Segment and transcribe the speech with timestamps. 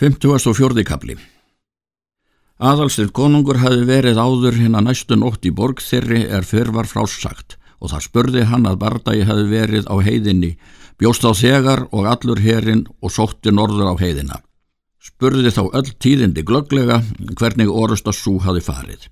[0.00, 0.80] 54.
[0.88, 1.14] kapli
[2.56, 6.88] Aðalstinn konungur hafi verið áður hinn að næstu nótt í borg þeirri er fyrr var
[6.88, 10.54] frásagt og þar spurði hann að bardagi hafi verið á heiðinni,
[10.96, 14.40] bjóst á þegar og allur herin og sótti norður á heiðina.
[15.04, 17.02] Spurði þá öll tíðindi glögglega
[17.36, 19.04] hvernig orust að sú hafi farið.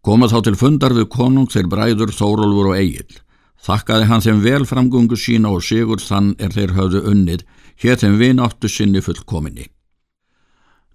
[0.00, 3.18] Komað þá til fundar við konung þeir bræður Þórólfur og Egil.
[3.60, 7.50] Þakkaði hann þeim vel framgungu sína og sigur þann er þeir höfðu unnið,
[7.84, 9.74] hér þeim vináttu sinni fullkominni.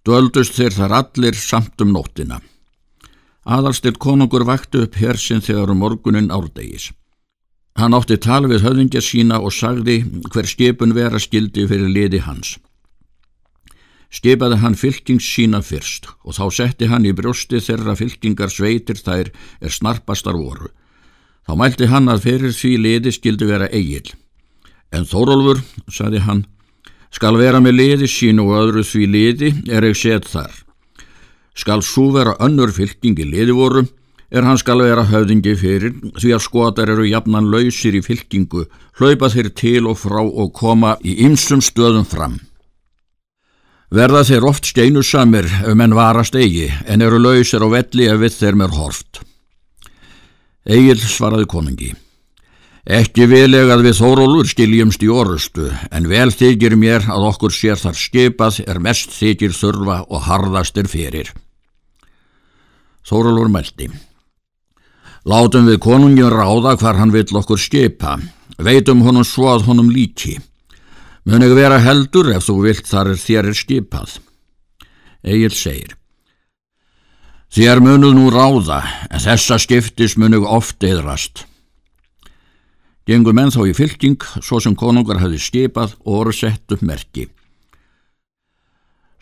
[0.03, 2.41] Döldust þeir þar allir samt um nóttina.
[3.47, 6.89] Aðalstill konungur vakti upp hersinn þegar um morgunin árdegis.
[7.79, 12.57] Hann átti tal við höfðingja sína og sagði hver skipun vera skildi fyrir liði hans.
[14.13, 19.31] Skipaði hann fylkings sína fyrst og þá setti hann í brjósti þeirra fylkingar sveitir þær
[19.33, 20.69] er snarpastar voru.
[21.47, 24.11] Þá mælti hann að fyrir því liði skildi vera eigil.
[24.93, 26.43] En Þórólfur, sagði hann,
[27.13, 30.53] skal vera með liði sín og öðru því liði er ekki set þar.
[31.53, 33.83] Skal svo vera önnur fylkingi liði voru,
[34.33, 38.65] er hann skal vera höfðingi fyrir því að skotar eru jafnan lausir í fylkingu,
[38.97, 42.39] hlaupa þeir til og frá og koma í ymsum stöðum fram.
[43.93, 48.39] Verða þeir oft steinusamir um en varast eigi, en eru lausir og velli ef við
[48.39, 49.21] þeir mér horft.
[50.65, 51.91] Egil svaraði konungi.
[52.83, 57.79] Ekki vileg að við Þórólur skiljumst í orustu, en vel þykir mér að okkur sér
[57.79, 61.29] þar skipað er mest þykir þurfa og harðastir fyrir.
[63.07, 63.87] Þórólur mælti.
[65.23, 68.17] Látum við konungin ráða hvar hann vill okkur skipa,
[68.59, 70.35] veitum honum svo að honum líki.
[71.23, 74.19] Mun ekki vera heldur ef þú vilt þar þér er skipað.
[75.23, 75.95] Egil segir.
[77.47, 81.45] Þér munuð nú ráða, en þessa skiptis munuð oft eðrast.
[83.03, 87.27] Gengur menn þá í fylking, svo sem konungar hafi skipað og voru sett upp merki.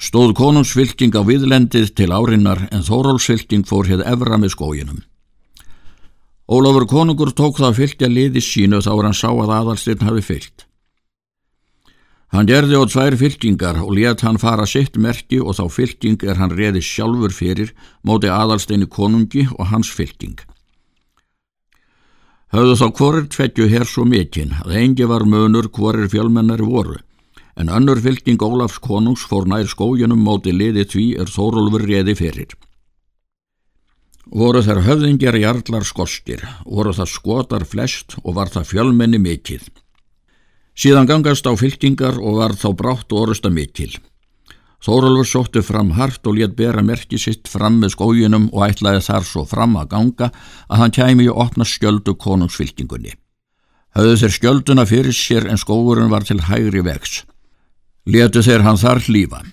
[0.02, 5.02] Stóð konungsfylking á viðlendið til árinnar en Þórólsfylking fór hér efra með skóginum.
[6.50, 10.26] Ólafur konungur tók það að fylgja liði sínu þá er hann sá að aðalstyrn hafi
[10.26, 10.66] fylgt.
[12.32, 16.38] Hann gerði á tvær fylkingar og let hann fara sitt merki og þá fylking er
[16.40, 17.74] hann reði sjálfur fyrir
[18.08, 20.38] móti aðalsteinu konungi og hans fylking.
[22.52, 26.98] Hauðu þá hvorir tveggju hér svo mikinn að engi var munur hvorir fjölmennari voru,
[27.56, 32.52] en önnur fylking Ólafs konungs fór nær skójunum móti liði því er Þórólfur reði fyrir.
[34.28, 39.72] Voru þær höfðingjar jarlar skostir, voru það skotar flest og var það fjölmenni mikið.
[40.76, 43.96] Síðan gangast á fylkingar og var þá brátt orusta mikil.
[44.82, 49.26] Þórólfur sótti fram hart og létt bera merki sitt fram með skójunum og ætlaði þar
[49.30, 50.30] svo fram að ganga
[50.68, 53.14] að hann kæmi í opna skjöldu konungsfylkingunni.
[53.94, 57.22] Hauðu þeir skjölduna fyrir sér en skóurinn var til hægri vegs.
[58.10, 59.44] Letu þeir hann þar hlýfa.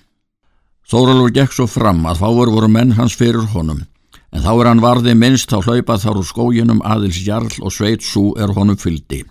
[0.89, 3.85] Þórólfur gekk svo fram að fáur voru menn hans fyrir honum
[4.33, 8.05] en þá er hann varði minnst á hlaupað þar úr skójunum aðils jarl og sveit
[8.05, 9.23] svo er honum fyldi.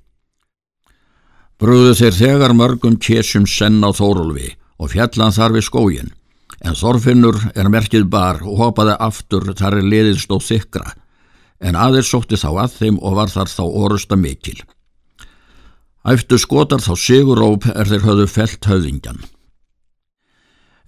[1.59, 6.11] Brúðu þeir þegar mörgum késum senn á Þórólfi og fjallan þar við skógin,
[6.63, 10.93] en Þorfinnur er merkið bar og hopaði aftur þar er liðið stóð þykra,
[11.61, 14.59] en aðeins sótti þá að þeim og var þar þá orusta mikil.
[16.09, 19.19] Æftu skotar þá siguróp er þeir höfðu felt höfðingjan.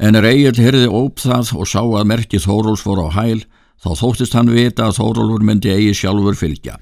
[0.01, 3.43] En er eigin hirði óp það og sá að merkið Þóróls fór á hæl,
[3.83, 6.78] þá þóttist hann vita að Þórólfur myndi eigi sjálfur fylgja.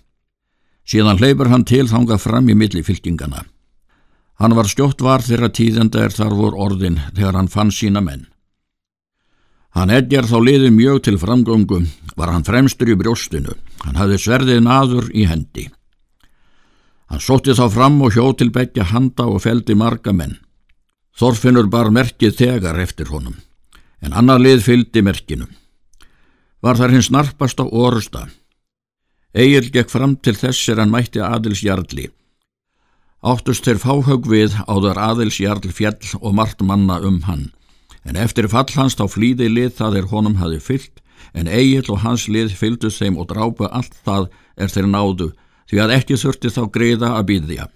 [0.87, 3.43] Síðan hleypur hann til þanga fram í milli fylkingana.
[4.39, 8.29] Hann var stjótt var þeirra tíðenda er þar vor orðin þegar hann fann sína menn.
[9.75, 11.81] Hann edjar þá liði mjög til framgöngu,
[12.17, 13.53] var hann fremstur í brjóstinu,
[13.85, 15.67] hann hafði sverðið naður í hendi.
[17.11, 20.37] Hann sótti þá fram og hjó til begja handa og feldi marga menn.
[21.19, 23.37] Þorfinnur bar merkið þegar eftir honum,
[24.01, 25.49] en annar lið fyldi merkinu.
[26.63, 28.29] Var þar hins narpast á orusta.
[29.35, 32.09] Egil gekk fram til þess er hann mætti aðils jarli,
[33.23, 37.49] áttust þeir fáhaug við áður aðils jarl fjall og margt manna um hann.
[38.07, 41.03] En eftir fall hans þá flýði lið það er honum hafi fyllt,
[41.35, 45.33] en Egil og hans lið fylgdu þeim og drápu allt það er þeir náðu,
[45.69, 47.67] því að ekki þurfti þá greiða að býðja.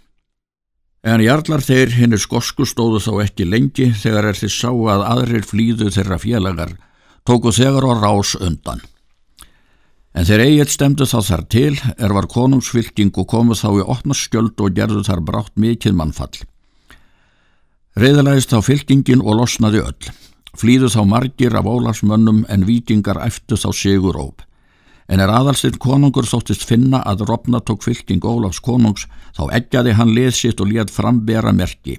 [1.03, 5.05] En jarlar þeir hinn er skosku stóðu þá ekki lengi þegar er þeir sá að
[5.11, 6.77] aðrir flýðu þeirra félagar,
[7.27, 8.81] tóku þegar á rás undan.
[10.13, 14.17] En þegar Egil stemdu þá þar til er var konungsfylking og komu þá í opna
[14.17, 16.43] skjöld og gerðu þar brátt mikið mannfall.
[17.97, 20.13] Reyðalæðist þá fylkingin og losnaði öll.
[20.57, 24.45] Flýðu þá margir af ólarsmönnum en vikingar eftir þá sigur óp.
[25.09, 30.13] En er aðalstinn konungur þóttist finna að Robna tók fylking Ólafs konungs þá eggjaði hann
[30.17, 31.99] lið sitt og létt frambera merki.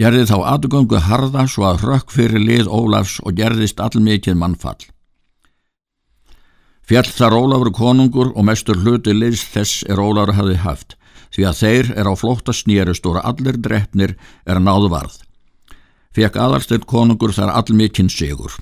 [0.00, 4.80] gerði þá aðgöngu harða svo að hrökk fyrir lið Ólafs og gerðist allmikið mannfall.
[6.90, 10.96] Fjall þar Ólafur konungur og mestur hluti liðs þess er Ólafur hafi haft,
[11.30, 15.20] því að þeir er á flótta snýrust og allir drefnir er náðu varð.
[16.18, 18.56] Fekk aðalsteyt konungur þar allmikinn sigur.